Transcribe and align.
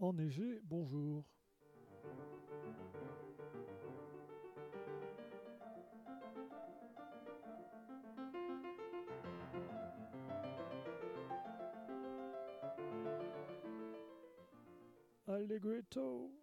enneigé, 0.00 0.60
bonjour. 0.64 1.24
Allegretto. 15.26 16.39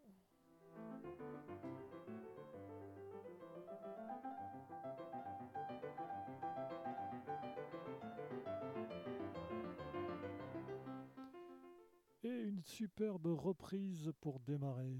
une 12.29 12.63
superbe 12.63 13.27
reprise 13.27 14.11
pour 14.21 14.39
démarrer. 14.39 14.97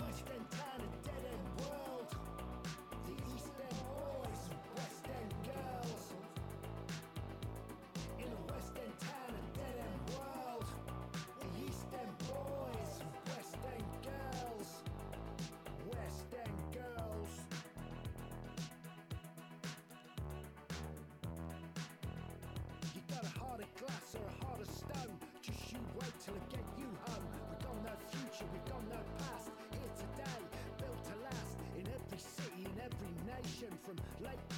much 0.00 0.22
dead 1.04 1.24
end 1.32 1.46
world. 1.60 2.10
The 3.06 3.14
East 3.34 3.52
End 3.58 3.78
boys, 3.90 4.42
West 4.76 5.04
End 5.18 5.32
girls. 5.46 6.04
In 8.18 8.30
West 8.48 8.72
End 8.76 8.94
town, 9.00 9.32
a 9.34 9.58
dead 9.58 9.76
end 9.88 10.00
world. 10.14 10.66
The 11.40 11.48
East 11.66 11.86
End 11.92 12.14
boys, 12.28 12.92
West 13.26 13.56
End 13.74 13.90
girls. 14.06 14.70
West 15.92 16.30
End 16.44 16.60
girls. 16.72 17.32
You 22.94 23.00
got 23.08 23.24
a 23.24 23.38
heart 23.38 23.60
of 23.60 23.74
glass 23.74 24.14
or 24.14 24.26
a 24.26 24.44
heart 24.44 24.60
of 24.60 24.68
stone. 24.68 25.16
Just 25.42 25.72
you 25.72 25.78
wait 25.94 26.12
till 26.20 26.34
I 26.34 26.54
get 26.54 26.64
you 26.78 26.88
home 27.06 27.39
future, 28.10 28.46
we've 28.52 28.64
gone 28.70 28.86
no 28.88 29.00
past. 29.18 29.50
Here 29.72 29.94
today, 29.96 30.40
built 30.78 31.04
to 31.04 31.14
last. 31.24 31.56
In 31.78 31.86
every 31.86 32.18
city, 32.18 32.66
in 32.66 32.76
every 32.80 33.12
nation, 33.26 33.70
from 33.84 33.96
Lake. 34.24 34.49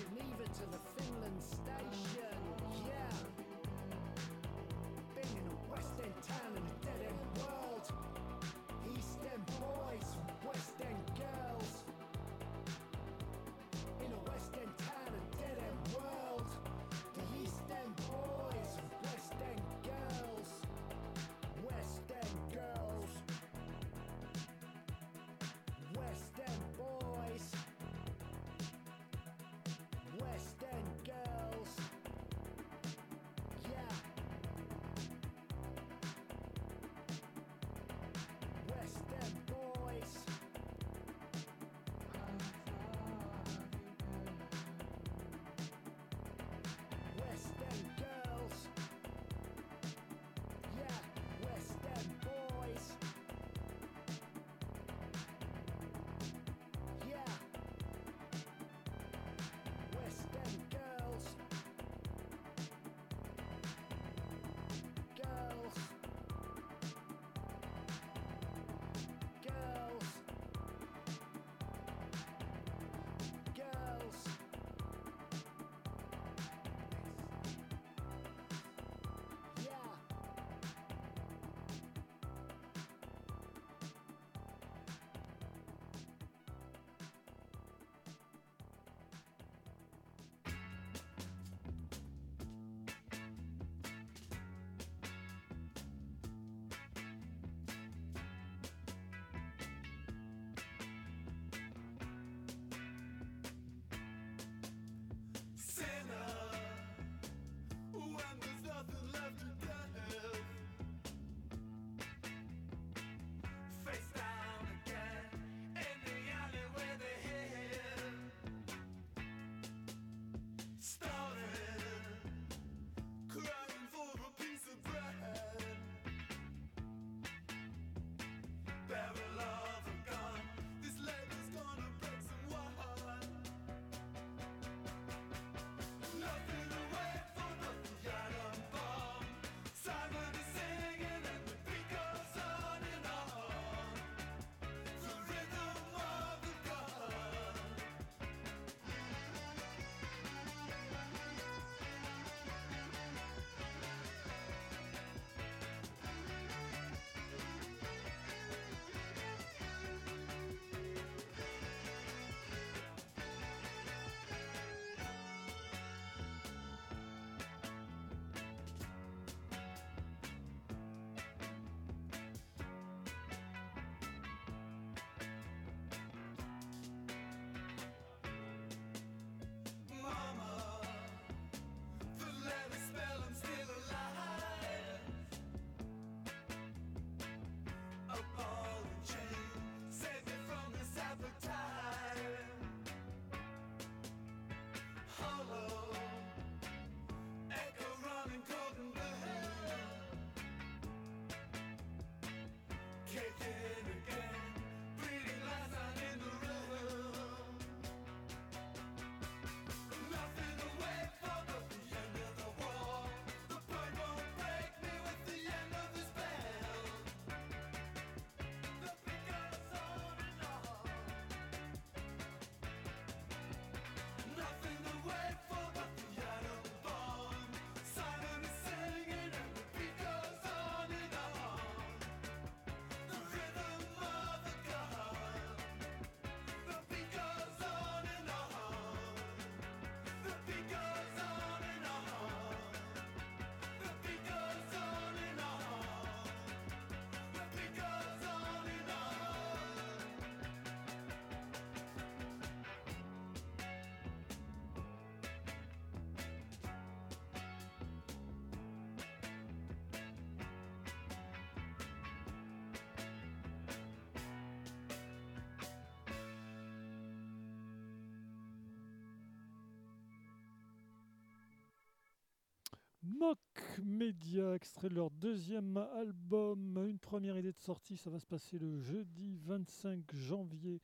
Mock 273.18 273.38
Media, 273.82 274.54
extrait 274.54 274.88
leur 274.88 275.10
deuxième 275.10 275.76
album. 275.76 276.86
Une 276.88 276.98
première 276.98 277.36
idée 277.36 277.52
de 277.52 277.60
sortie, 277.60 277.96
ça 277.96 278.10
va 278.10 278.18
se 278.18 278.26
passer 278.26 278.58
le 278.58 278.78
jeudi 278.78 279.36
25 279.44 280.14
janvier 280.14 280.80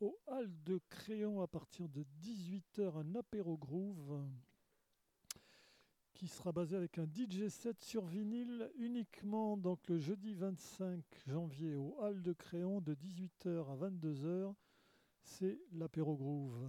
au 0.00 0.18
Hall 0.26 0.50
de 0.64 0.80
Créon 0.88 1.40
à 1.40 1.46
partir 1.46 1.88
de 1.88 2.04
18h, 2.22 2.96
un 2.96 3.14
apéro 3.14 3.56
groove 3.56 4.20
qui 6.14 6.26
sera 6.26 6.52
basé 6.52 6.76
avec 6.76 6.98
un 6.98 7.06
DJ 7.06 7.48
set 7.48 7.80
sur 7.80 8.04
vinyle 8.04 8.70
uniquement 8.76 9.56
donc 9.56 9.86
le 9.88 9.98
jeudi 9.98 10.34
25 10.34 11.02
janvier 11.26 11.76
au 11.76 11.94
Hall 11.98 12.20
de 12.20 12.32
Créon 12.32 12.80
de 12.80 12.94
18h 12.94 13.70
à 13.70 13.88
22h. 13.88 14.54
C'est 15.22 15.60
l'apéro 15.72 16.16
groove. 16.16 16.68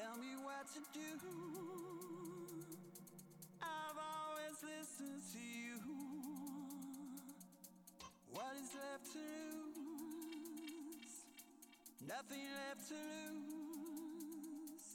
tell 0.00 0.16
me 0.16 0.32
what 0.42 0.66
to 0.72 0.80
do. 0.94 1.10
I've 3.60 3.98
always 3.98 4.56
listened 4.64 5.22
to 5.32 5.38
you. 5.38 5.76
What 8.30 8.56
is 8.56 8.70
left 8.74 9.12
to 9.12 9.26
lose? 9.76 11.14
Nothing 12.08 12.46
left 12.60 12.88
to 12.88 12.94
lose. 13.50 14.86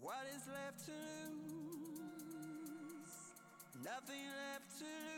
What 0.00 0.26
is 0.34 0.46
left 0.48 0.86
to 0.86 1.00
lose? 1.50 3.16
Nothing 3.84 4.24
left 4.40 4.78
to 4.78 4.84
lose. 4.84 5.13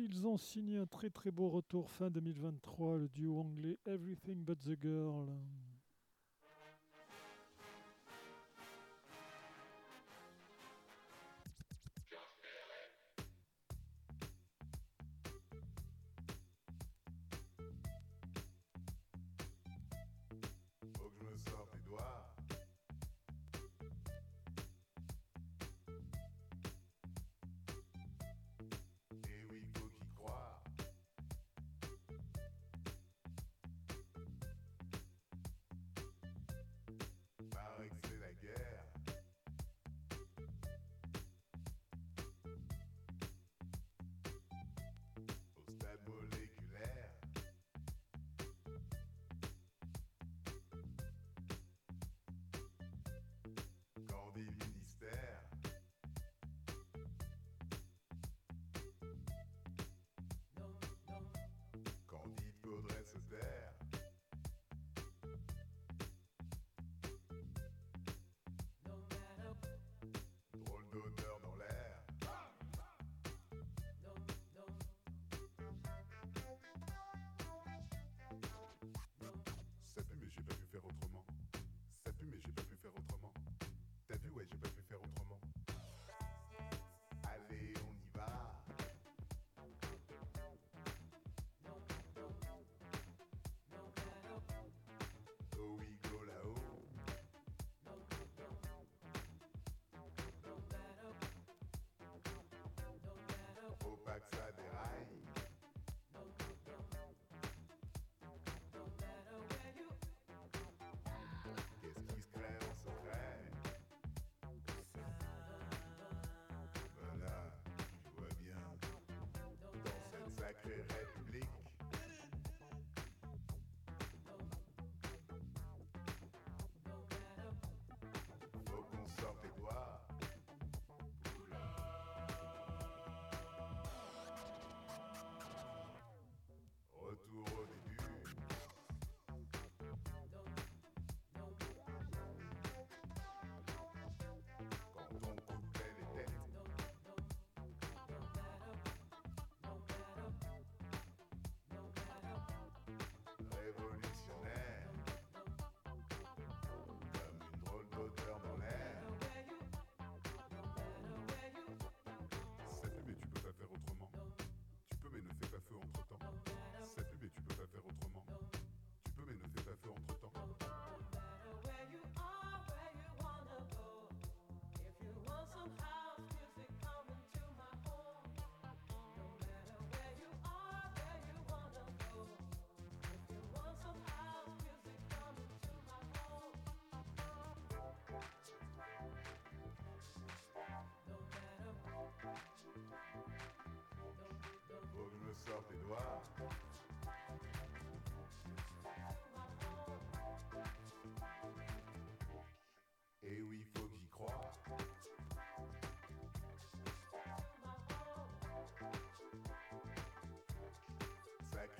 Ils 0.00 0.28
ont 0.28 0.36
signé 0.36 0.76
un 0.76 0.86
très 0.86 1.10
très 1.10 1.32
beau 1.32 1.48
retour 1.48 1.90
fin 1.90 2.08
2023, 2.08 2.98
le 2.98 3.08
duo 3.08 3.40
anglais 3.40 3.80
Everything 3.84 4.44
But 4.44 4.56
the 4.60 4.80
Girl. 4.80 5.26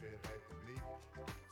fait 0.00 0.10
République. 0.10 1.47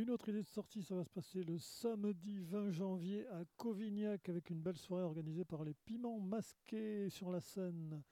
Une 0.00 0.08
autre 0.08 0.30
idée 0.30 0.40
de 0.42 0.48
sortie, 0.48 0.82
ça 0.82 0.94
va 0.94 1.04
se 1.04 1.10
passer 1.10 1.44
le 1.44 1.58
samedi 1.58 2.38
20 2.38 2.70
janvier 2.70 3.26
à 3.26 3.44
Covignac 3.58 4.30
avec 4.30 4.48
une 4.48 4.62
belle 4.62 4.78
soirée 4.78 5.04
organisée 5.04 5.44
par 5.44 5.62
les 5.62 5.74
Piments 5.74 6.18
Masqués 6.18 7.10
sur 7.10 7.30
la 7.30 7.42
scène. 7.42 8.02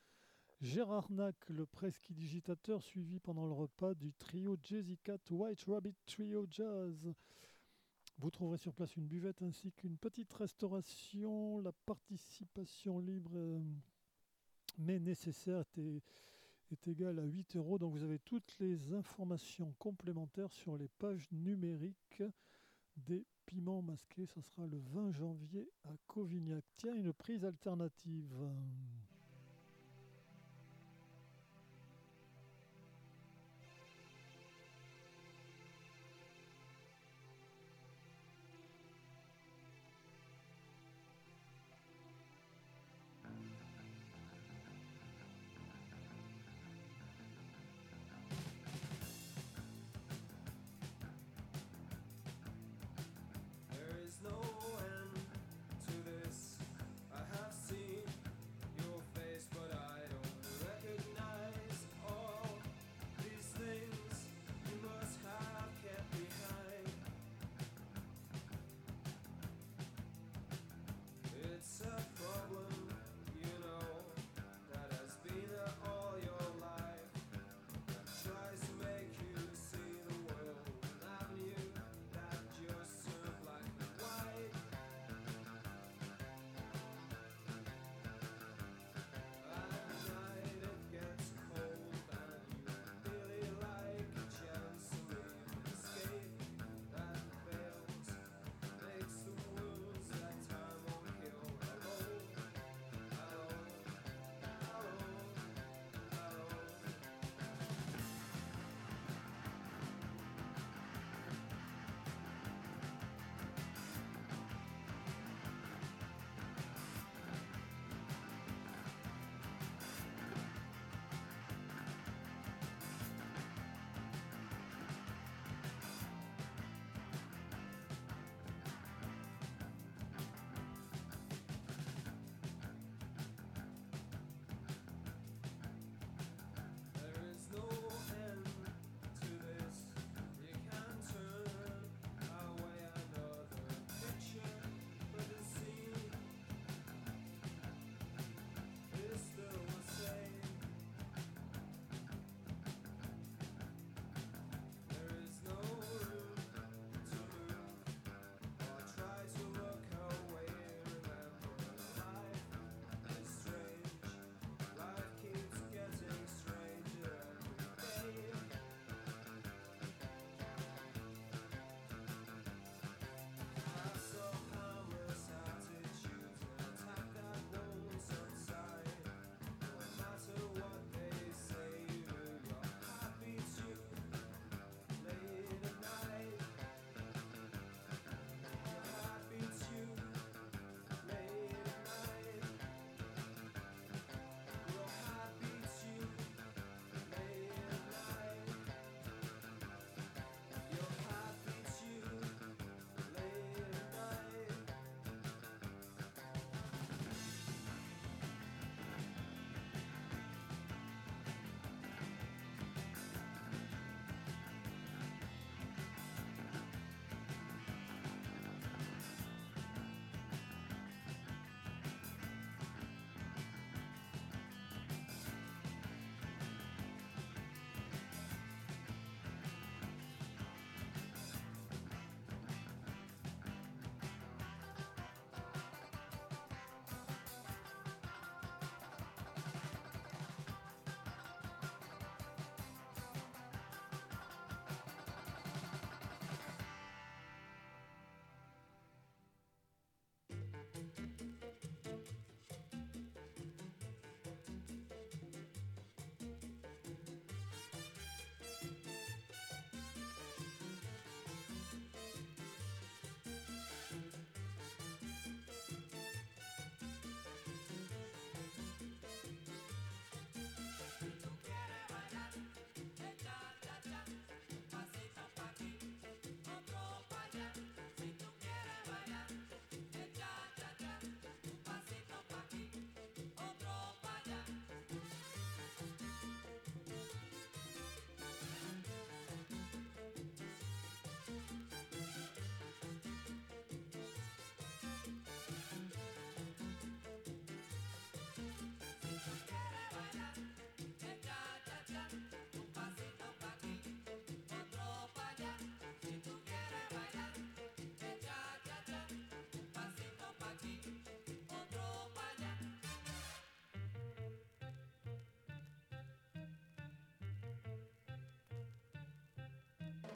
Gérard 0.60 1.10
Nack, 1.10 1.48
le 1.48 1.64
presque-digitateur, 1.64 2.82
suivi 2.82 3.20
pendant 3.20 3.46
le 3.46 3.54
repas 3.54 3.94
du 3.94 4.12
trio 4.12 4.58
Jazzy 4.60 4.98
Cat 4.98 5.16
White 5.30 5.64
Rabbit 5.66 5.94
Trio 6.04 6.46
Jazz. 6.50 7.10
Vous 8.18 8.30
trouverez 8.30 8.58
sur 8.58 8.74
place 8.74 8.94
une 8.96 9.06
buvette 9.06 9.40
ainsi 9.40 9.72
qu'une 9.72 9.96
petite 9.96 10.34
restauration. 10.34 11.58
La 11.60 11.72
participation 11.72 12.98
libre 12.98 13.32
euh, 13.34 13.62
mais 14.76 14.98
nécessaire 14.98 15.64
est, 15.78 16.02
est 16.72 16.88
égale 16.88 17.18
à 17.18 17.24
8 17.24 17.56
euros. 17.56 17.78
Donc 17.78 17.92
vous 17.92 18.02
avez 18.02 18.18
toutes 18.18 18.56
les 18.60 18.92
informations 18.92 19.74
complémentaires 19.78 20.52
sur 20.52 20.76
les 20.76 20.88
pages 20.88 21.28
numériques 21.32 22.22
des 22.96 23.24
piments 23.46 23.82
masqués. 23.82 24.26
Ça 24.26 24.42
sera 24.42 24.66
le 24.66 24.78
20 24.78 25.12
janvier 25.12 25.70
à 25.84 25.92
Covignac. 26.06 26.64
Tiens, 26.76 26.94
une 26.94 27.12
prise 27.12 27.44
alternative. 27.44 28.34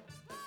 Whoa! 0.08 0.41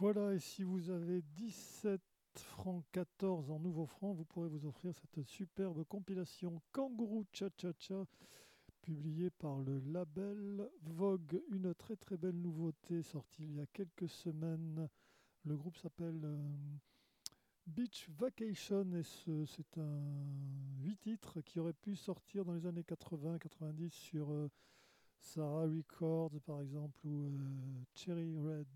Voilà, 0.00 0.32
et 0.32 0.38
si 0.38 0.62
vous 0.62 0.88
avez 0.88 1.20
17 1.36 2.00
francs 2.32 2.82
14 2.90 3.50
en 3.50 3.58
nouveaux 3.58 3.84
francs, 3.84 4.16
vous 4.16 4.24
pourrez 4.24 4.48
vous 4.48 4.64
offrir 4.64 4.94
cette 4.94 5.22
superbe 5.26 5.84
compilation 5.84 6.62
Kangourou 6.72 7.26
Cha 7.34 7.50
Cha 7.58 7.70
Cha, 7.78 8.06
publiée 8.80 9.28
par 9.28 9.58
le 9.58 9.78
label 9.80 10.70
Vogue. 10.80 11.42
Une 11.50 11.74
très 11.74 11.96
très 11.96 12.16
belle 12.16 12.40
nouveauté 12.40 13.02
sortie 13.02 13.44
il 13.44 13.56
y 13.56 13.60
a 13.60 13.66
quelques 13.66 14.08
semaines. 14.08 14.88
Le 15.44 15.54
groupe 15.54 15.76
s'appelle 15.76 16.22
euh, 16.24 16.38
Beach 17.66 18.08
Vacation 18.08 18.90
et 18.94 19.02
ce- 19.02 19.44
c'est 19.44 19.76
un 19.76 20.00
8 20.82 20.96
titres 20.96 21.42
qui 21.42 21.60
aurait 21.60 21.74
pu 21.74 21.94
sortir 21.94 22.46
dans 22.46 22.54
les 22.54 22.64
années 22.64 22.84
80-90 22.84 23.90
sur 23.90 24.30
euh, 24.30 24.48
Sarah 25.18 25.66
Records 25.66 26.40
par 26.46 26.62
exemple 26.62 27.06
ou 27.06 27.26
euh, 27.26 27.84
Cherry 27.92 28.34
Red. 28.38 28.66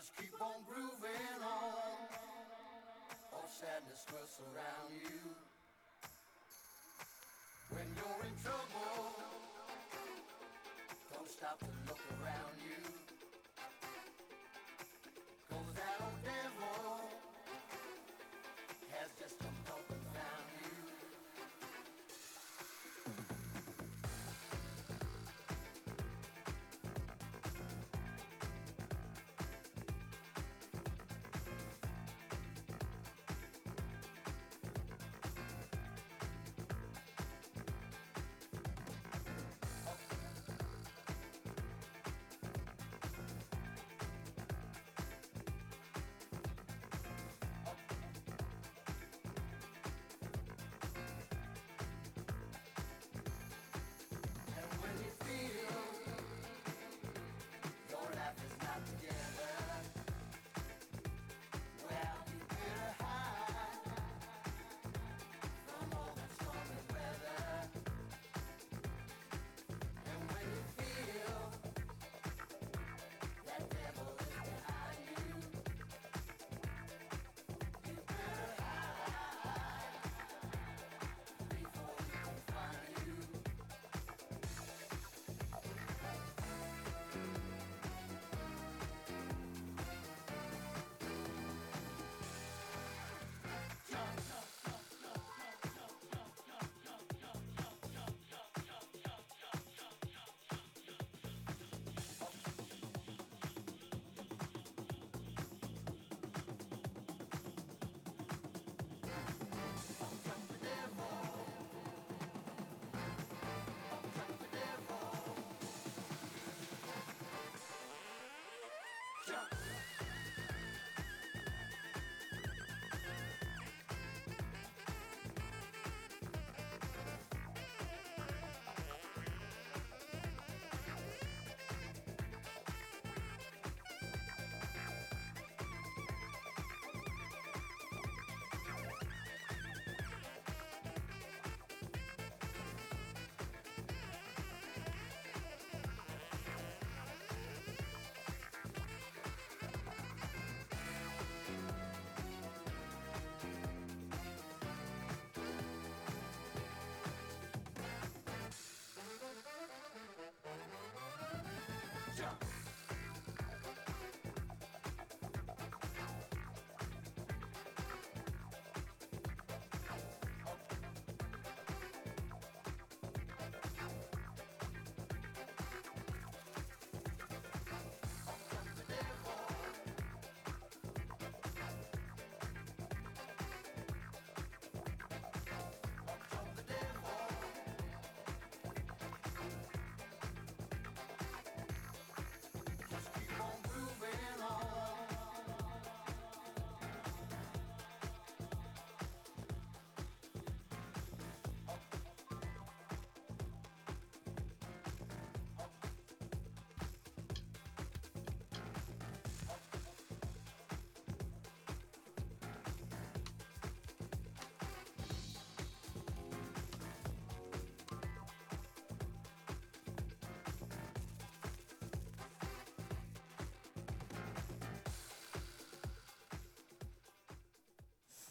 Just 0.00 0.16
keep 0.16 0.32
on 0.40 0.64
grooving 0.66 1.42
on. 1.44 2.08
All 3.34 3.48
sadness 3.52 4.06
will 4.10 4.24
surround 4.24 4.88
you. 4.96 5.20
When 7.68 7.84
you're 7.98 8.24
in 8.24 8.32
trouble, 8.42 9.12
don't 11.12 11.28
stop 11.28 11.58
to 11.58 11.66
look 11.86 12.00
around 12.16 12.56
you. 12.64 12.69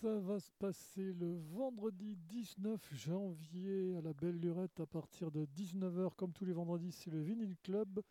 Ça 0.01 0.17
va 0.17 0.39
se 0.39 0.51
passer 0.51 1.12
le 1.12 1.35
vendredi 1.51 2.15
19 2.29 2.79
janvier 2.93 3.97
à 3.97 4.01
la 4.01 4.13
Belle 4.13 4.39
Lurette 4.39 4.79
à 4.79 4.85
partir 4.85 5.29
de 5.29 5.45
19h. 5.57 6.15
Comme 6.15 6.31
tous 6.31 6.45
les 6.45 6.53
vendredis, 6.53 6.93
c'est 6.93 7.12
le 7.12 7.21
Vinyl 7.21 7.57
Club. 7.63 8.01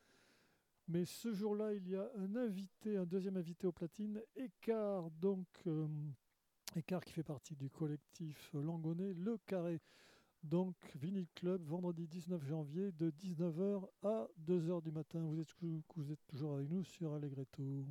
Mais 0.88 1.06
ce 1.06 1.32
jour-là, 1.32 1.72
il 1.72 1.88
y 1.88 1.96
a 1.96 2.06
un 2.18 2.36
invité, 2.36 2.98
un 2.98 3.06
deuxième 3.06 3.38
invité 3.38 3.66
au 3.66 3.72
platine, 3.72 4.20
Écart, 4.36 5.10
donc 5.12 5.46
euh, 5.66 5.86
qui 6.74 7.12
fait 7.12 7.22
partie 7.22 7.56
du 7.56 7.70
collectif 7.70 8.50
Langonnet, 8.52 9.14
Le 9.14 9.38
Carré. 9.46 9.80
Donc 10.42 10.76
Vinyl 10.94 11.26
Club, 11.34 11.62
vendredi 11.62 12.06
19 12.06 12.46
janvier, 12.46 12.92
de 12.92 13.10
19h 13.12 13.88
à 14.02 14.28
2h 14.46 14.82
du 14.82 14.92
matin. 14.92 15.20
Vous 15.20 15.40
êtes, 15.40 15.54
vous 15.96 16.12
êtes 16.12 16.26
toujours 16.26 16.56
avec 16.56 16.68
nous 16.68 16.84
sur 16.84 17.14
Allegretto. 17.14 17.86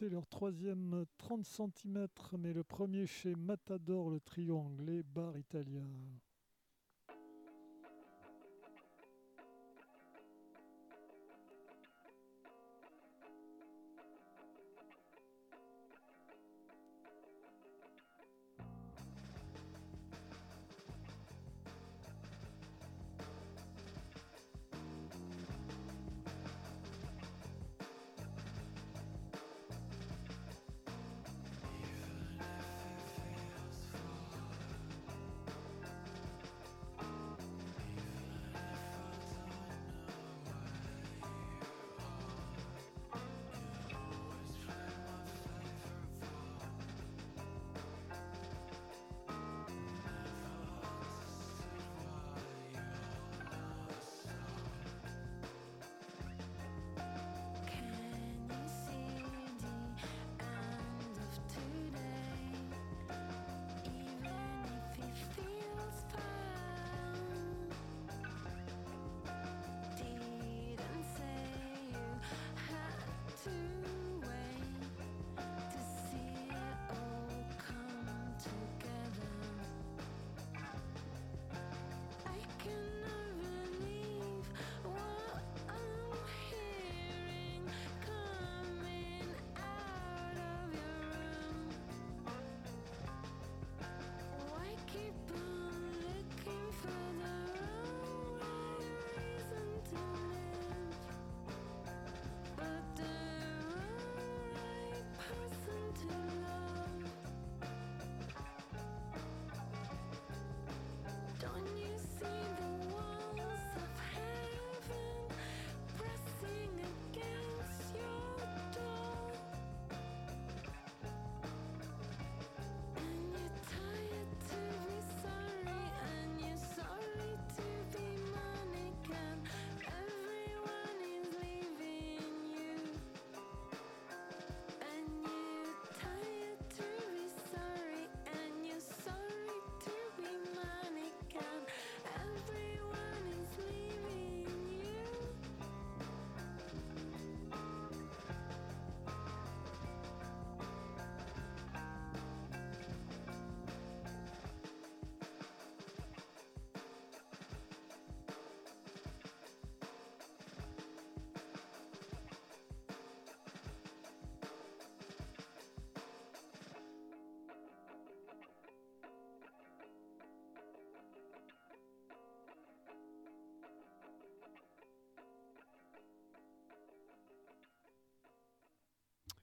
C'est 0.00 0.08
leur 0.08 0.26
troisième 0.28 1.04
30 1.18 1.44
cm, 1.44 2.06
mais 2.38 2.54
le 2.54 2.64
premier 2.64 3.04
chez 3.06 3.34
Matador, 3.34 4.08
le 4.08 4.18
trio 4.18 4.56
anglais 4.56 5.02
Bar 5.02 5.36
Italia. 5.36 5.82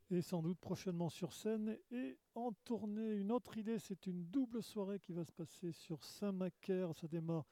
Et 0.10 0.22
sans 0.22 0.42
doute 0.42 0.60
prochainement 0.60 1.10
sur 1.10 1.34
scène 1.34 1.78
et 1.92 2.18
en 2.36 2.52
tournée. 2.64 3.16
Une 3.16 3.32
autre 3.32 3.58
idée, 3.58 3.80
c'est 3.80 4.08
une 4.08 4.26
double 4.26 4.64
soirée 4.64 5.00
qui 5.00 5.14
va 5.14 5.24
se 5.24 5.32
passer 5.32 5.72
sur 5.72 6.04
Saint-Macaire. 6.04 6.94
Ça 6.96 7.08
démarre 7.08 7.46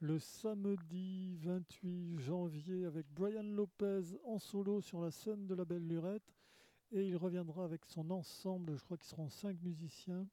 le 0.00 0.18
samedi 0.18 1.36
28 1.36 2.18
janvier 2.18 2.84
avec 2.84 3.06
Brian 3.10 3.42
Lopez 3.42 4.02
en 4.24 4.38
solo 4.38 4.80
sur 4.80 5.00
la 5.00 5.10
scène 5.10 5.46
de 5.46 5.54
la 5.54 5.64
Belle 5.64 5.86
Lurette 5.86 6.34
et 6.90 7.06
il 7.06 7.16
reviendra 7.16 7.64
avec 7.64 7.84
son 7.84 8.10
ensemble, 8.10 8.76
je 8.76 8.84
crois 8.84 8.96
qu'ils 8.96 9.08
seront 9.08 9.28
cinq 9.28 9.60
musiciens 9.62 10.26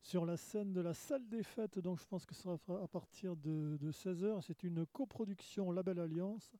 sur 0.00 0.24
la 0.24 0.36
scène 0.38 0.72
de 0.72 0.80
la 0.80 0.94
salle 0.94 1.28
des 1.28 1.42
fêtes, 1.42 1.78
donc 1.78 2.00
je 2.00 2.06
pense 2.06 2.24
que 2.24 2.34
ça 2.34 2.56
sera 2.56 2.82
à 2.82 2.88
partir 2.88 3.36
de, 3.36 3.78
16h. 3.82 4.40
C'est 4.40 4.62
une 4.62 4.86
coproduction 4.86 5.70
Label 5.70 5.98
Alliance, 5.98 6.50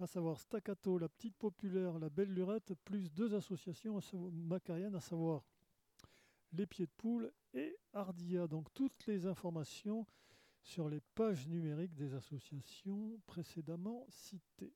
à 0.00 0.06
savoir 0.06 0.38
Staccato, 0.38 0.98
La 0.98 1.08
Petite 1.08 1.36
Populaire, 1.36 1.98
La 1.98 2.08
Belle 2.08 2.32
Lurette, 2.32 2.74
plus 2.84 3.10
deux 3.12 3.34
associations 3.34 3.98
macariennes, 4.32 4.94
à 4.94 5.00
savoir 5.00 5.44
Les 6.52 6.66
Pieds 6.66 6.86
de 6.86 6.92
Poule 6.96 7.32
et 7.52 7.76
Ardia. 7.92 8.46
Donc 8.46 8.72
toutes 8.74 9.06
les 9.06 9.26
informations 9.26 10.06
sur 10.62 10.88
les 10.88 11.00
pages 11.00 11.48
numériques 11.48 11.94
des 11.94 12.14
associations 12.14 13.20
précédemment 13.26 14.06
citées. 14.08 14.74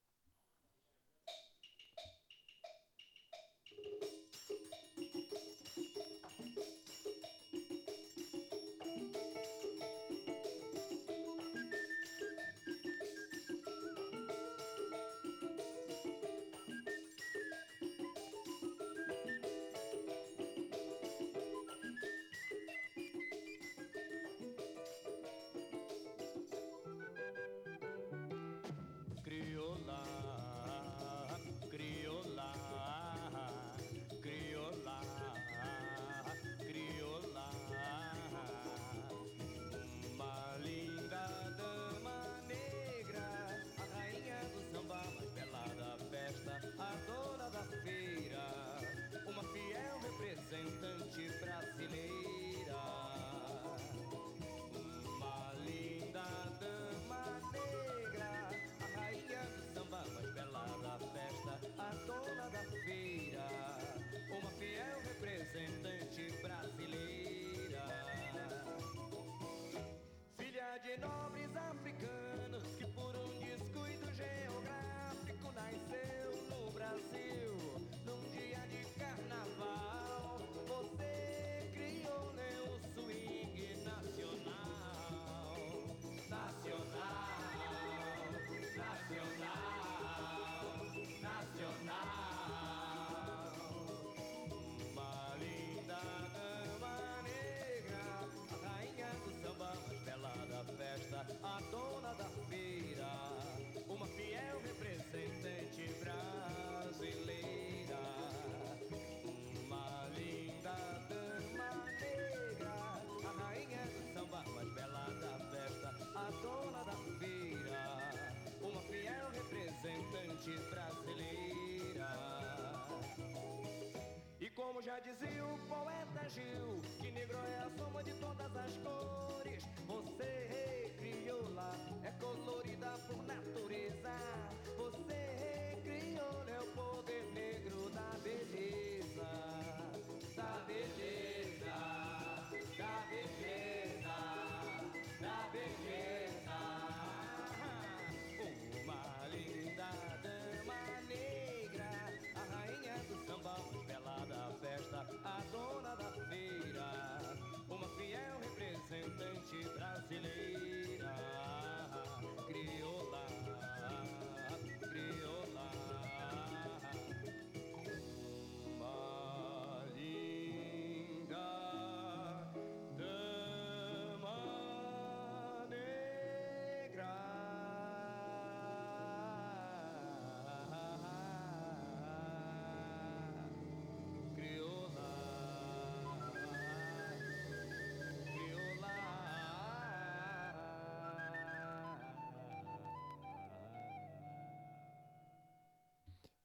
dizia 125.03 125.45
o 125.45 125.57
poeta 125.67 126.29
Gil 126.29 126.81
que 126.99 127.11
negro 127.11 127.37
é 127.37 127.57
a 127.57 127.69
soma 127.77 128.03
de 128.03 128.13
todas 128.13 128.55
as 128.55 128.77
cores. 128.77 129.63
Você 129.85 130.93
recriou 130.97 131.53
lá, 131.53 131.75
é 132.03 132.11
colorido 132.11 132.62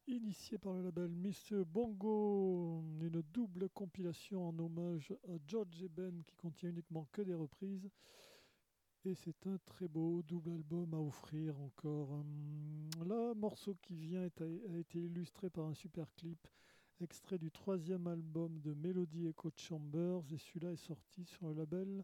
initié 0.08 0.56
par 0.56 0.72
le 0.72 0.82
label 0.82 1.10
Monsieur 1.10 1.64
Bongo, 1.64 2.82
une 3.00 3.22
double 3.32 3.68
compilation 3.68 4.48
en 4.48 4.58
hommage 4.58 5.12
à 5.28 5.36
George 5.46 5.82
Eben 5.82 6.22
qui 6.24 6.34
contient 6.36 6.70
uniquement 6.70 7.06
que 7.12 7.22
des 7.22 7.34
reprises. 7.34 7.90
Et 9.04 9.14
c'est 9.14 9.46
un 9.46 9.58
très 9.66 9.86
beau 9.86 10.22
double 10.22 10.50
album 10.52 10.94
à 10.94 10.98
offrir 10.98 11.60
encore. 11.60 12.10
Hum, 12.10 12.90
là, 13.06 13.34
morceau 13.34 13.76
qui 13.82 13.94
vient 13.96 14.28
a 14.40 14.76
été 14.78 14.98
illustré 14.98 15.50
par 15.50 15.66
un 15.66 15.74
super 15.74 16.12
clip 16.14 16.46
extrait 17.00 17.38
du 17.38 17.50
troisième 17.50 18.06
album 18.06 18.60
de 18.60 18.74
Melody 18.74 19.28
Echo 19.28 19.50
Chambers 19.56 20.24
et 20.32 20.38
celui-là 20.38 20.72
est 20.72 20.76
sorti 20.76 21.24
sur 21.24 21.48
le 21.48 21.54
label 21.54 22.02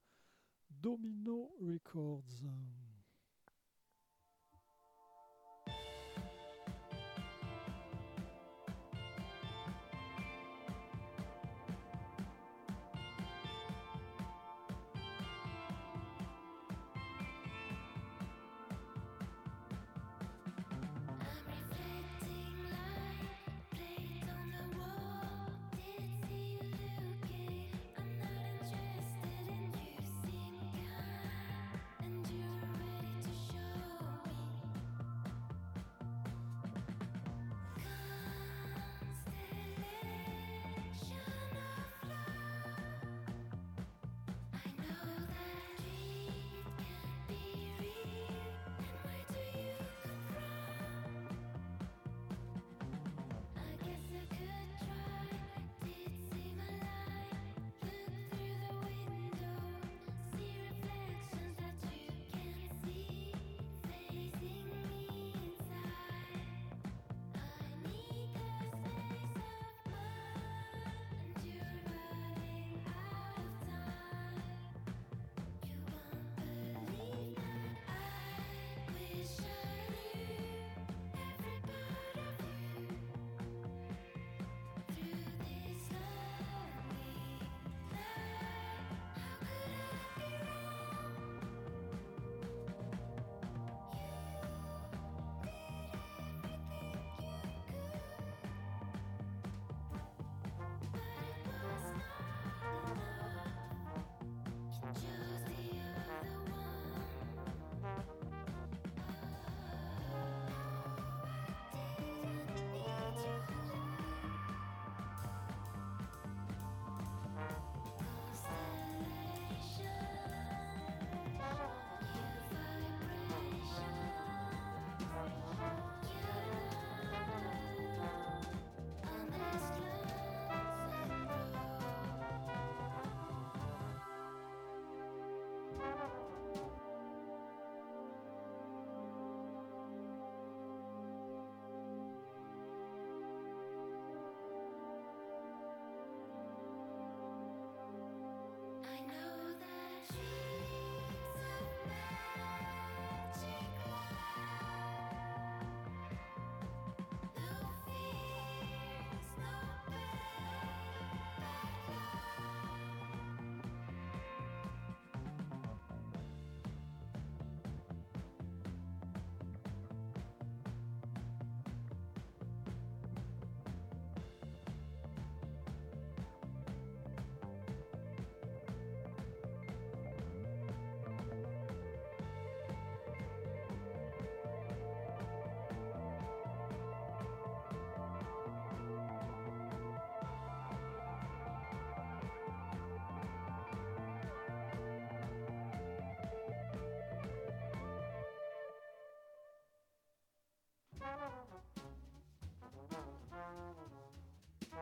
Domino 0.71 1.57
Records. 1.61 2.45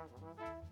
Mm-hmm. 0.02 0.71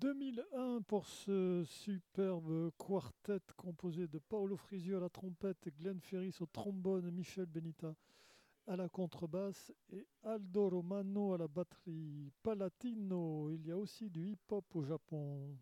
2001 0.00 0.82
pour 0.82 1.06
ce 1.06 1.64
superbe 1.64 2.70
quartet 2.76 3.40
composé 3.56 4.06
de 4.06 4.18
Paolo 4.18 4.56
Frisio 4.56 4.98
à 4.98 5.00
la 5.00 5.08
trompette, 5.08 5.68
Glenn 5.78 6.00
Ferris 6.00 6.36
au 6.40 6.46
trombone, 6.46 7.10
Michel 7.10 7.46
Benita 7.46 7.94
à 8.66 8.76
la 8.76 8.88
contrebasse 8.88 9.72
et 9.90 10.06
Aldo 10.22 10.68
Romano 10.68 11.34
à 11.34 11.38
la 11.38 11.48
batterie. 11.48 12.30
Palatino, 12.42 13.50
il 13.52 13.66
y 13.66 13.70
a 13.70 13.76
aussi 13.76 14.10
du 14.10 14.32
hip-hop 14.32 14.64
au 14.74 14.82
Japon. 14.82 15.56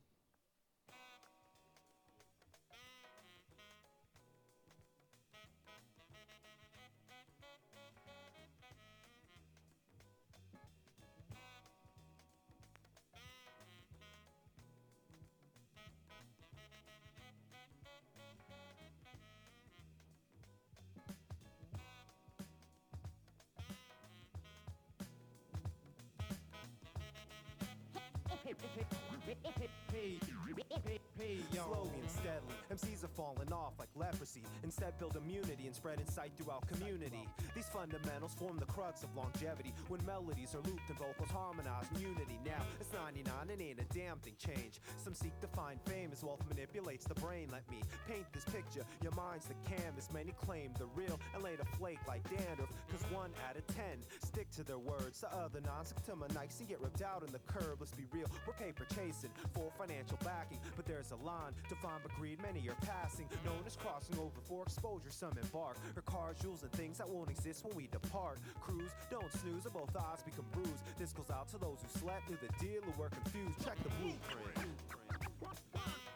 Slowly 31.25 31.91
and 31.95 32.04
steadily, 32.25 32.57
MCs 32.73 33.05
are 33.05 33.13
falling 33.13 33.53
off 33.53 33.75
like 33.79 33.91
leprosy. 33.95 34.43
Instead, 34.63 34.97
build 34.99 35.17
immunity 35.17 35.67
and 35.67 35.75
spread 35.75 36.01
insight 36.01 36.33
throughout 36.37 36.67
community. 36.67 37.29
These 37.55 37.69
fundamentals 37.69 38.33
form 38.35 38.57
the 38.57 38.65
crux 38.65 39.03
of 39.03 39.15
longevity. 39.15 39.75
When 39.89 40.01
melodies 40.07 40.55
are 40.55 40.65
looped 40.65 40.89
and 40.89 40.99
vocals 40.99 41.31
harmonize 41.31 41.85
unity. 42.01 42.41
Now 42.45 42.65
it's 42.81 42.93
99 42.93 43.29
and 43.51 43.61
ain't 43.61 43.81
a 43.81 43.85
damn 43.93 44.19
thing 44.21 44.37
changed. 44.39 44.81
Some 44.97 45.13
seek 45.13 45.39
to 45.41 45.49
find 45.49 45.79
fame 45.85 46.11
as 46.13 46.25
wealth 46.25 46.41
manipulates 46.49 47.05
the 47.05 47.15
brain. 47.15 47.49
Let 47.53 47.69
me 47.71 47.83
paint 48.09 48.25
this 48.33 48.45
picture. 48.45 48.85
Your 49.03 49.13
mind's 49.13 49.47
the 49.47 49.55
canvas. 49.69 50.09
Many 50.13 50.33
claim 50.33 50.73
the 50.79 50.87
real 50.97 51.21
and 51.35 51.43
later 51.45 51.65
flake 51.77 52.01
like 52.09 52.25
dandruff. 52.25 52.73
Cause 52.89 53.05
one 53.13 53.31
out 53.49 53.57
of 53.57 53.67
ten 53.69 54.01
stick 54.25 54.51
to 54.53 54.65
their 54.65 54.79
words. 54.79 55.21
The 55.21 55.29
other 55.35 55.61
nine 55.61 55.85
stick 55.85 56.03
to 56.07 56.17
my 56.17 56.29
nikes 56.29 56.59
and 56.61 56.69
get 56.69 56.81
ripped 56.81 57.03
out 57.03 57.23
in 57.23 57.33
the 57.33 57.41
curb. 57.47 57.77
Let's 57.81 57.93
be 57.93 58.05
real, 58.13 58.27
we're 58.47 58.55
paper 58.55 58.87
chasing 58.95 59.31
for 59.53 59.71
financial 59.77 60.19
backing. 60.25 60.59
But 60.77 60.87
there's 60.87 61.11
a 61.13 61.17
line 61.17 61.53
to 61.69 61.75
find 61.77 62.03
greed 62.17 62.41
many 62.43 62.69
are 62.69 62.77
passing. 62.87 63.27
Known 63.45 63.63
as 63.67 63.77
crossing 63.77 64.19
over 64.19 64.41
for 64.47 64.63
exposure, 64.63 65.11
some 65.11 65.33
embark. 65.41 65.77
Or 65.97 66.03
cars, 66.03 66.37
jewels, 66.41 66.63
and 66.63 66.73
things 66.73 66.99
that 66.99 67.09
won't 67.09 67.31
exist 67.31 67.65
when 67.65 67.77
we 67.77 67.89
depart. 67.89 68.39
Cruise, 68.61 68.91
don't 69.11 69.33
snooze, 69.33 69.67
or 69.67 69.71
both 69.71 69.97
eyes 69.97 70.23
become 70.23 70.47
bruised. 70.53 70.85
This 70.99 71.13
goes 71.13 71.31
out 71.31 71.49
to 71.49 71.59
those 71.59 71.79
who 71.83 72.01
slept, 72.01 72.27
through 72.27 72.39
the 72.41 72.53
deal, 72.65 72.83
who 72.83 73.01
were 73.01 73.11
confused. 73.11 73.65
Check 73.65 73.77
the 73.83 73.91
blueprint. 74.01 74.69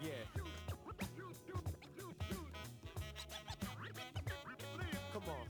Yeah. 0.00 0.10
Come 5.12 5.22
on. 5.28 5.46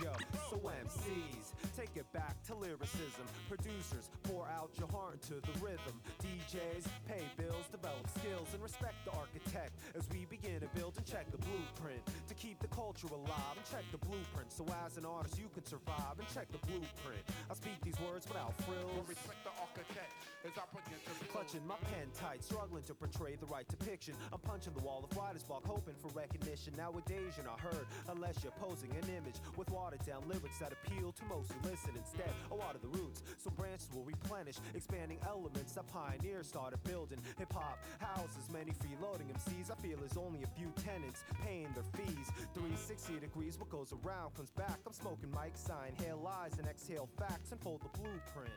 Yo, 0.00 0.12
so 0.48 0.56
MCs, 0.56 1.57
take 1.78 1.94
it 1.94 2.12
back 2.12 2.34
to 2.42 2.56
lyricism. 2.56 3.22
Producers, 3.46 4.10
pour 4.24 4.50
out 4.50 4.70
your 4.78 4.88
heart 4.90 5.14
into 5.14 5.38
the 5.38 5.54
rhythm. 5.62 5.94
DJs, 6.18 6.82
pay 7.06 7.22
bills, 7.38 7.70
develop 7.70 8.02
skills, 8.18 8.50
and 8.52 8.60
respect 8.60 8.98
the 9.06 9.14
architect 9.14 9.78
as 9.94 10.02
we 10.10 10.26
begin 10.26 10.58
to 10.58 10.66
build 10.74 10.98
and 10.98 11.06
check 11.06 11.30
the 11.30 11.38
blueprint. 11.38 12.02
To 12.26 12.34
keep 12.34 12.58
the 12.58 12.66
culture 12.74 13.06
alive 13.06 13.54
and 13.54 13.66
check 13.70 13.86
the 13.94 14.02
blueprint. 14.02 14.50
So 14.50 14.66
as 14.82 14.98
an 14.98 15.06
artist, 15.06 15.38
you 15.38 15.46
can 15.54 15.64
survive 15.64 16.18
and 16.18 16.26
check 16.34 16.50
the 16.50 16.58
blueprint. 16.66 17.22
I 17.46 17.54
speak 17.54 17.78
these 17.86 17.98
words 18.02 18.26
without 18.26 18.58
frills. 18.66 19.06
Respect 19.06 19.38
the 19.46 19.54
architect 19.62 20.10
as 20.42 20.58
I 20.58 20.66
begin 20.74 20.98
to 20.98 21.14
Clutching 21.30 21.62
my 21.68 21.76
pen 21.92 22.08
tight, 22.18 22.42
struggling 22.42 22.82
to 22.84 22.94
portray 22.94 23.36
the 23.36 23.46
right 23.46 23.68
depiction. 23.68 24.14
I'm 24.32 24.40
punching 24.40 24.72
the 24.74 24.82
wall 24.82 25.06
of 25.06 25.14
writer's 25.16 25.42
block, 25.44 25.66
hoping 25.66 25.94
for 26.00 26.08
recognition. 26.08 26.72
Nowadays, 26.76 27.36
you're 27.36 27.46
not 27.46 27.60
heard 27.60 27.86
unless 28.08 28.42
you're 28.42 28.56
posing 28.58 28.90
an 28.90 29.06
image 29.14 29.38
with 29.56 29.70
watered 29.70 30.04
down 30.06 30.22
lyrics 30.26 30.58
that 30.58 30.72
appeal 30.72 31.12
to 31.12 31.24
most 31.26 31.52
who 31.52 31.67
listen. 31.70 31.92
Instead, 31.96 32.32
a 32.50 32.54
lot 32.54 32.74
of 32.74 32.80
the 32.80 32.88
roots 32.88 33.22
so 33.36 33.50
branches 33.50 33.88
will 33.92 34.04
replenish, 34.04 34.56
expanding 34.74 35.18
elements 35.28 35.72
that 35.72 35.86
pioneers 35.86 36.48
started 36.48 36.82
building. 36.84 37.18
Hip 37.38 37.52
hop 37.52 37.78
houses 38.00 38.48
many 38.52 38.72
freeloading 38.72 39.28
MCs. 39.36 39.70
I 39.70 39.76
feel 39.80 39.98
is 40.02 40.16
only 40.16 40.42
a 40.42 40.50
few 40.58 40.72
tenants 40.82 41.24
paying 41.44 41.68
their 41.74 41.86
fees. 41.92 42.28
360 42.54 43.20
degrees, 43.20 43.58
what 43.58 43.68
goes 43.68 43.92
around 43.92 44.34
comes 44.34 44.50
back. 44.50 44.80
I'm 44.86 44.92
smoking 44.92 45.30
mic 45.30 45.56
sign, 45.56 45.92
inhale 45.98 46.20
lies 46.24 46.58
and 46.58 46.66
exhale 46.66 47.08
facts, 47.18 47.52
and 47.52 47.60
fold 47.60 47.82
the 47.82 47.92
blueprint. 47.98 48.54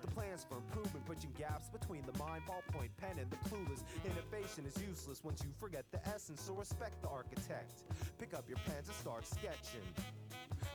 The 0.00 0.10
plans 0.10 0.46
for 0.48 0.56
improvement, 0.56 1.04
bridging 1.06 1.32
gaps 1.38 1.68
between 1.68 2.02
the 2.06 2.16
mind, 2.18 2.42
ballpoint 2.46 2.90
pen, 2.96 3.18
and 3.18 3.30
the 3.30 3.40
clueless. 3.48 3.82
Innovation 4.04 4.64
is 4.66 4.76
useless 4.82 5.24
once 5.24 5.42
you 5.42 5.50
forget 5.58 5.84
the 5.90 6.00
essence, 6.08 6.42
so 6.42 6.54
respect 6.54 7.02
the 7.02 7.08
architect. 7.08 7.82
Pick 8.18 8.34
up 8.34 8.48
your 8.48 8.58
pens 8.66 8.88
and 8.88 8.96
start 8.96 9.26
sketching. 9.26 9.86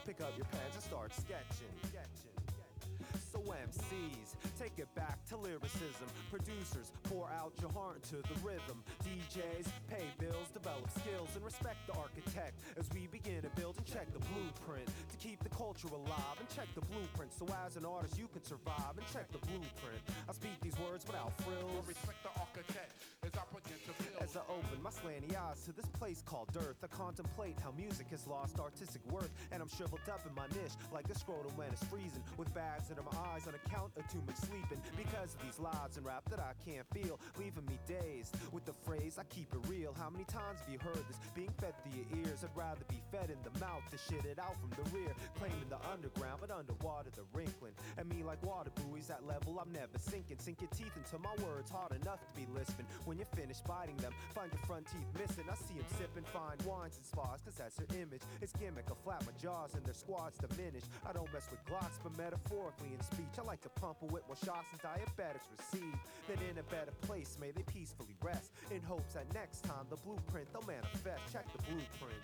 Pick 0.06 0.22
up 0.22 0.34
your 0.38 0.46
pens 0.46 0.74
and 0.76 0.84
start 0.84 1.14
sketching. 1.14 1.77
Sketching. 1.84 3.27
So 3.38 3.54
MCs, 3.54 4.34
take 4.58 4.80
it 4.80 4.90
back 4.96 5.24
to 5.30 5.38
lyricism. 5.38 6.10
Producers, 6.32 6.92
pour 7.04 7.30
out 7.30 7.54
your 7.62 7.70
heart 7.70 8.02
into 8.02 8.18
the 8.26 8.34
rhythm. 8.42 8.82
DJs, 9.06 9.70
pay 9.86 10.10
bills, 10.18 10.50
develop 10.54 10.90
skills, 10.90 11.30
and 11.36 11.46
respect 11.46 11.78
the 11.86 11.94
architect 11.94 12.58
as 12.80 12.90
we 12.96 13.06
begin 13.06 13.44
to 13.44 13.50
build 13.54 13.78
and 13.78 13.86
check 13.86 14.10
the 14.12 14.18
blueprint 14.34 14.90
to 14.90 15.18
keep 15.22 15.38
the 15.44 15.54
culture 15.54 15.88
alive 15.94 16.38
and 16.40 16.50
check 16.50 16.66
the 16.74 16.82
blueprint. 16.90 17.30
So 17.32 17.46
as 17.62 17.78
an 17.78 17.86
artist, 17.86 18.18
you 18.18 18.26
can 18.34 18.42
survive 18.42 18.98
and 18.98 19.06
check 19.14 19.30
the 19.30 19.38
blueprint. 19.46 20.02
I 20.26 20.34
speak 20.34 20.58
these 20.66 20.78
words 20.82 21.06
without 21.06 21.38
frills. 21.46 21.86
respect 21.86 22.18
the 22.26 22.34
architect 22.42 22.98
as 23.22 23.38
I 23.38 23.46
begin 23.54 23.78
to 23.86 23.94
build. 24.02 24.18
As 24.18 24.34
I 24.34 24.42
open 24.50 24.82
my 24.82 24.90
slanty 24.90 25.38
eyes 25.38 25.62
to 25.70 25.72
this 25.78 25.86
place 25.94 26.24
called 26.26 26.50
Earth, 26.58 26.82
I 26.82 26.88
contemplate 26.88 27.54
how 27.62 27.70
music 27.78 28.10
has 28.10 28.26
lost 28.26 28.58
artistic 28.60 29.06
worth. 29.12 29.30
And 29.52 29.62
I'm 29.62 29.70
shriveled 29.70 30.02
up 30.10 30.26
in 30.26 30.34
my 30.34 30.50
niche 30.58 30.74
like 30.90 31.06
a 31.14 31.16
scrotum 31.16 31.54
when 31.56 31.70
it's 31.70 31.86
freezing. 31.86 32.26
With 32.38 32.50
bags 32.54 32.90
under 32.90 33.04
my 33.04 33.14
eyes 33.14 33.27
on 33.28 33.54
account 33.54 33.92
of 33.98 34.08
too 34.08 34.24
much 34.26 34.38
sleeping. 34.38 34.80
Because 34.96 35.36
of 35.36 35.44
these 35.44 35.60
lies 35.60 35.98
and 35.98 36.06
rap 36.06 36.24
that 36.30 36.40
I 36.40 36.56
can't 36.64 36.88
feel, 36.96 37.20
leaving 37.38 37.66
me 37.68 37.78
dazed. 37.88 38.36
With 38.52 38.66
the 38.66 38.74
phrase, 38.88 39.20
I 39.20 39.24
keep 39.28 39.52
it 39.52 39.60
real. 39.68 39.94
How 40.00 40.10
many 40.10 40.24
times 40.24 40.64
have 40.64 40.72
you 40.72 40.80
heard 40.80 41.04
this 41.08 41.20
being 41.36 41.52
fed 41.60 41.76
through 41.84 42.00
your 42.00 42.08
ears? 42.24 42.44
I'd 42.44 42.56
rather 42.56 42.86
be 42.88 43.04
fed 43.12 43.30
in 43.30 43.38
the 43.44 43.52
mouth 43.60 43.84
to 43.92 43.98
shit 44.00 44.24
it 44.24 44.40
out 44.40 44.56
from 44.64 44.72
the 44.80 44.86
rear. 44.96 45.12
Claiming 45.38 45.68
the 45.68 45.82
underground, 45.92 46.40
but 46.40 46.52
underwater 46.52 47.12
the 47.12 47.28
wrinkling. 47.36 47.76
And 47.98 48.08
me 48.08 48.24
like 48.24 48.40
water 48.42 48.72
buoys 48.80 49.12
at 49.12 49.28
level 49.28 49.60
I'm 49.60 49.72
never 49.72 50.00
sinking. 50.00 50.40
Sink 50.40 50.62
your 50.62 50.72
teeth 50.72 50.96
into 50.96 51.20
my 51.20 51.36
words 51.44 51.70
hard 51.70 51.92
enough 51.92 52.24
to 52.24 52.34
be 52.34 52.48
lisping. 52.56 52.88
When 53.04 53.18
you're 53.20 53.34
finished 53.36 53.68
biting 53.68 53.98
them, 53.98 54.16
find 54.34 54.52
your 54.56 54.64
front 54.64 54.88
teeth 54.88 55.10
missing. 55.20 55.46
I 55.52 55.56
see 55.60 55.76
them 55.76 55.90
sipping 56.00 56.26
fine 56.32 56.58
wines 56.64 56.96
and 56.96 57.06
spas, 57.06 57.44
cause 57.44 57.60
that's 57.60 57.76
their 57.76 57.92
image. 58.00 58.24
It's 58.42 58.54
gimmick, 58.56 58.88
I 58.88 58.96
flap 59.04 59.24
my 59.28 59.36
jaws 59.42 59.76
and 59.76 59.84
their 59.84 59.94
squads 59.94 60.40
diminish. 60.40 60.84
I 61.06 61.12
don't 61.12 61.32
mess 61.34 61.50
with 61.52 61.64
glocks, 61.66 62.00
but 62.02 62.16
metaphorically 62.18 62.94
in 62.94 63.02
speech, 63.18 63.40
I 63.40 63.42
like 63.42 63.62
to 63.62 63.70
pump 63.70 63.98
whip 64.12 64.24
while 64.28 64.38
shots 64.46 64.68
and 64.72 64.82
diabetics 64.82 65.50
receive. 65.58 65.96
Then 66.28 66.38
in 66.52 66.58
a 66.60 66.64
better 66.64 66.92
place, 67.02 67.38
may 67.42 67.50
they 67.50 67.64
peacefully 67.64 68.16
rest. 68.22 68.52
In 68.70 68.82
hopes 68.82 69.16
that 69.16 69.34
next 69.34 69.64
time 69.64 69.86
the 69.90 69.98
blueprint 69.98 70.48
they'll 70.54 70.68
manifest. 70.68 71.34
Check 71.34 71.46
the 71.52 71.64
blueprint. 71.64 72.22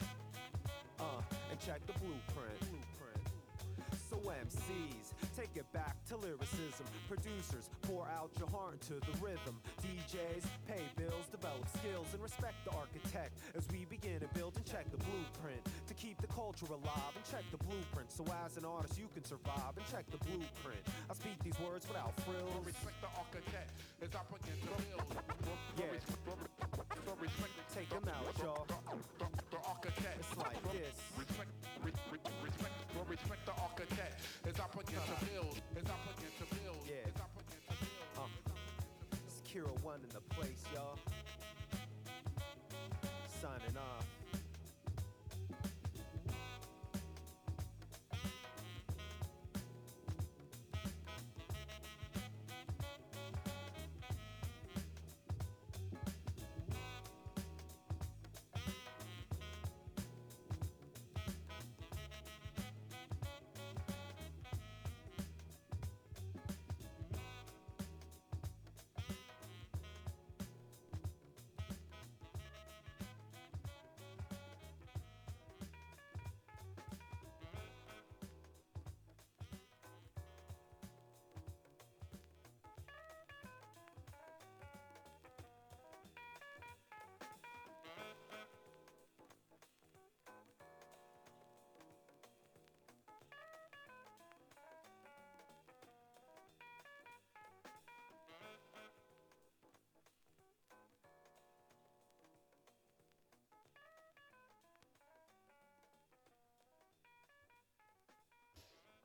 Uh, 1.00 1.22
and 1.50 1.60
check 1.60 1.82
the 1.88 1.94
blueprint. 1.94 2.60
Blueprint. 2.60 3.03
So 4.14 4.20
MCs, 4.30 5.10
take 5.36 5.50
it 5.56 5.66
back 5.74 5.98
to 6.06 6.18
lyricism. 6.18 6.86
Producers, 7.10 7.66
pour 7.82 8.06
out 8.14 8.30
your 8.38 8.48
heart 8.48 8.78
into 8.78 9.02
the 9.02 9.18
rhythm. 9.18 9.58
DJs, 9.82 10.46
pay 10.70 10.86
bills, 10.96 11.26
develop 11.32 11.66
skills, 11.82 12.06
and 12.14 12.22
respect 12.22 12.54
the 12.64 12.70
architect 12.78 13.34
as 13.58 13.66
we 13.74 13.86
begin 13.90 14.20
to 14.20 14.28
build 14.38 14.56
and 14.56 14.66
check 14.66 14.86
the 14.92 15.02
blueprint 15.02 15.66
to 15.88 15.96
keep 15.96 16.22
the 16.22 16.28
culture 16.28 16.70
alive 16.70 17.14
and 17.18 17.26
check 17.26 17.42
the 17.50 17.58
blueprint. 17.66 18.12
So 18.12 18.24
as 18.46 18.56
an 18.56 18.66
artist, 18.66 19.00
you 19.00 19.10
can 19.16 19.26
survive 19.26 19.74
and 19.82 19.86
check 19.90 20.06
the 20.12 20.22
blueprint. 20.30 20.86
I 21.10 21.14
speak 21.16 21.42
these 21.42 21.58
words 21.58 21.88
without 21.88 22.14
frills. 22.22 22.54
Respect 22.62 23.02
the 23.02 23.10
architect 23.18 23.74
as 23.98 24.14
I 24.14 24.22
begin 24.30 24.62
to 24.62 24.78
build. 24.94 25.10
Yeah 25.82 26.83
the 27.06 27.14
respect 27.20 27.52
to 27.60 27.76
take 27.76 27.92
him 27.92 28.08
out, 28.08 28.32
y'all. 28.40 28.66
The, 28.70 29.58
architect. 29.68 30.18
It's 30.20 30.38
like 30.38 30.62
this. 30.72 30.96
Respect, 31.18 31.50
re, 31.84 31.92
re, 32.12 32.20
respect, 32.44 32.74
respect 33.08 33.46
the 33.46 33.56
architect. 33.62 34.22
As 34.48 34.60
I 34.60 34.68
put 34.72 34.88
into 34.88 35.00
uh-huh. 35.00 35.26
build. 35.32 35.62
as 35.76 35.86
I 35.86 35.96
put 36.08 36.18
into 36.24 36.46
build. 36.56 36.84
yeah. 36.88 37.08
as 37.08 37.16
I 37.20 37.28
put. 37.36 37.46
Uh, 38.18 39.16
it's 39.28 39.42
Kero 39.48 39.72
One 39.84 40.00
in 40.04 40.10
the 40.10 40.22
place, 40.36 40.64
y'all. 40.74 40.98
Signing 43.42 43.78
off. 43.78 44.13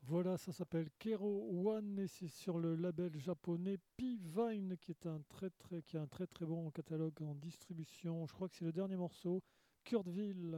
Voilà, 0.09 0.37
ça 0.37 0.51
s'appelle 0.51 0.89
Kero 0.97 1.69
One 1.69 1.99
et 1.99 2.07
c'est 2.07 2.29
sur 2.29 2.57
le 2.57 2.73
label 2.73 3.15
japonais 3.19 3.77
P-Vine 3.95 4.75
qui 4.81 4.89
est 4.89 5.05
un 5.05 5.21
très 5.29 5.51
très 5.51 5.83
qui 5.83 5.97
a 5.97 6.01
un 6.01 6.07
très 6.07 6.25
très 6.25 6.47
bon 6.47 6.71
catalogue 6.71 7.21
en 7.21 7.35
distribution. 7.35 8.25
Je 8.25 8.33
crois 8.33 8.49
que 8.49 8.55
c'est 8.55 8.65
le 8.65 8.71
dernier 8.71 8.95
morceau, 8.95 9.43
Kurtville. 9.83 10.57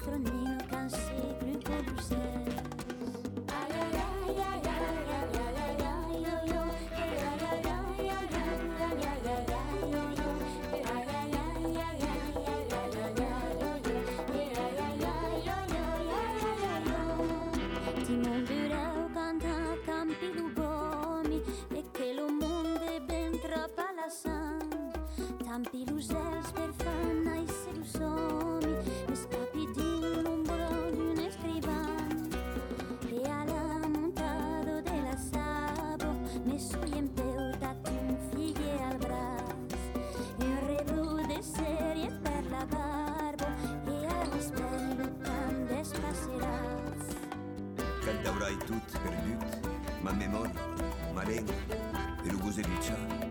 franino 0.00 0.65
toute 48.66 49.00
perdue, 49.00 49.38
ma 50.02 50.12
mémoire, 50.12 50.50
ma 51.14 51.22
langue 51.24 51.50
et 52.24 52.30
le 52.30 52.36
goût 52.36 52.50
de. 52.50 53.25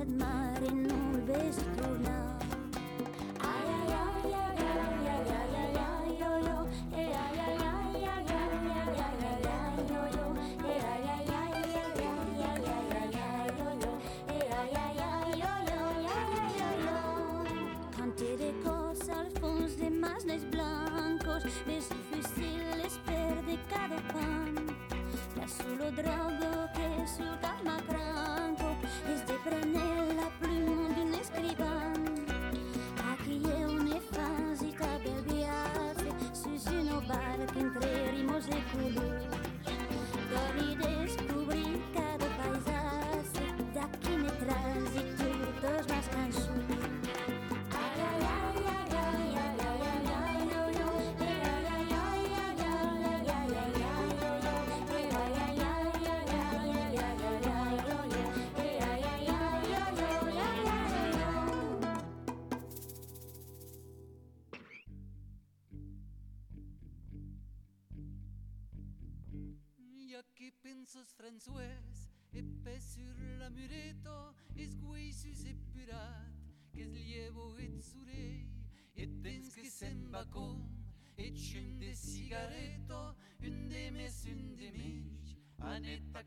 had 0.00 0.89
Françoise, 71.30 72.10
épais 72.34 72.80
sur 72.80 73.14
la 73.38 73.50
mureta, 73.50 74.34
esgueixos 74.56 75.46
epurat, 75.46 76.26
que 76.72 76.80
es 76.80 77.30
et 77.60 77.80
surei, 77.80 78.48
et 78.96 79.06
temps 79.22 79.54
que 79.54 79.70
se'n 79.70 80.10
va 80.10 80.24
et 81.16 81.30
xum 81.30 81.78
de 81.78 81.94
cigareta, 81.94 83.14
un 83.44 83.68
de 83.68 83.84
més, 83.94 84.18
un 84.26 84.56
de 84.58 84.72
menys, 84.74 85.36
anetac 85.70 86.26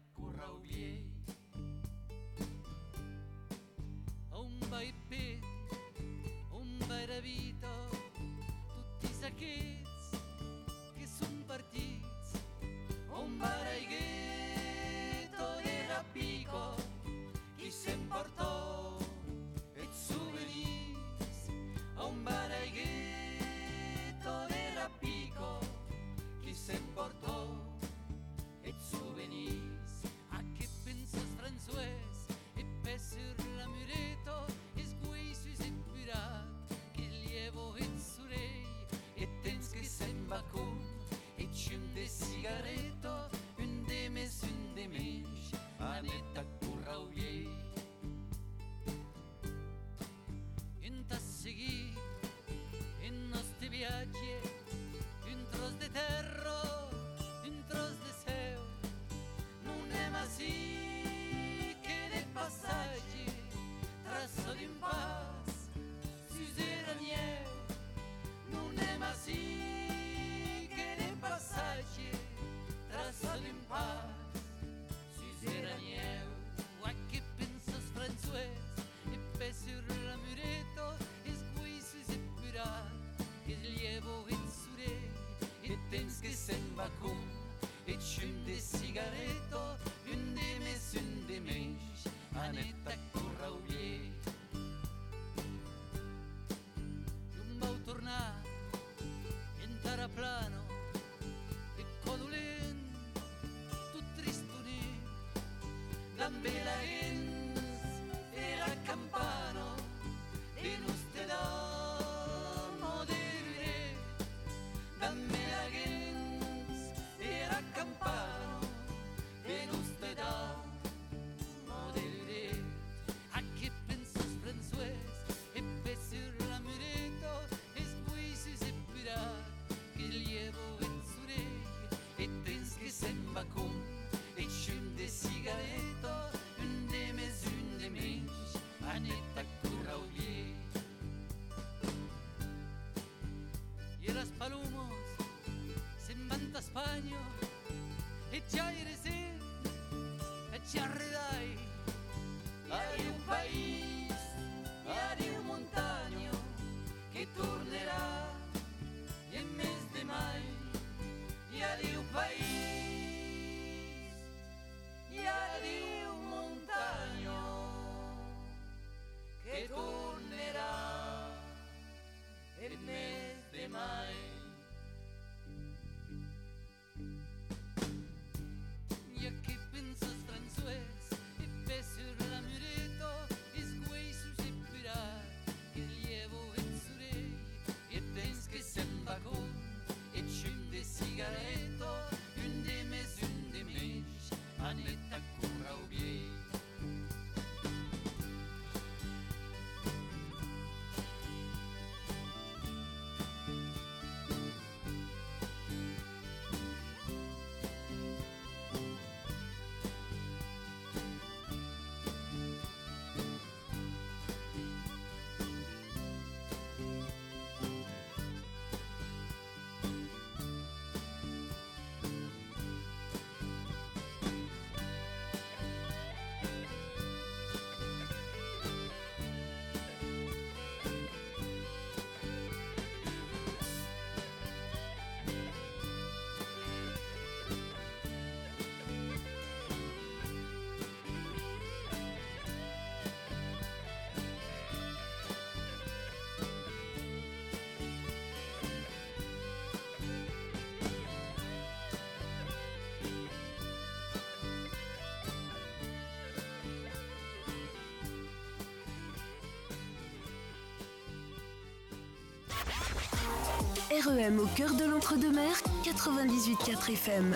REM 264.06 264.40
au 264.40 264.48
cœur 264.48 264.74
de 264.74 264.84
l'entre-deux-mer, 264.84 265.52
98.4 265.84 266.92
FM. 266.92 267.36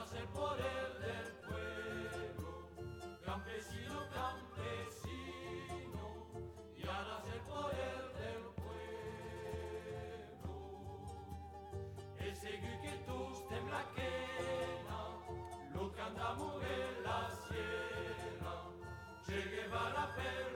nacer 0.00 0.26
por 0.28 0.56
del 0.56 1.28
pueblo, 1.46 2.68
campesino, 3.24 3.98
campesino, 4.12 6.04
y 6.76 6.82
a 6.86 6.98
nacer 7.08 7.40
por 7.48 7.70
del 7.70 8.42
pueblo. 8.60 10.52
E 12.18 12.34
segui 12.34 12.74
que 12.82 12.94
tu 13.06 13.18
stem 13.40 13.66
la 13.70 13.84
quena, 13.96 15.00
lo 15.74 15.84
cantamo 15.92 16.60
en 16.60 17.02
la 17.02 17.22
sierra, 17.48 18.56
Che 19.24 19.40
Guevara 19.52 20.06
per 20.14 20.46